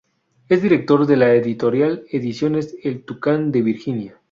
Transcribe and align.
Es 0.49 0.63
Director 0.63 1.05
de 1.05 1.15
la 1.15 1.31
editorial 1.35 2.05
Ediciones 2.09 2.75
el 2.81 3.03
Tucán 3.05 3.51
de 3.51 3.61
Virginia. 3.61 4.17